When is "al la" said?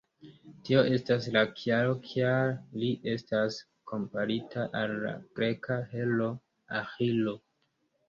4.83-5.15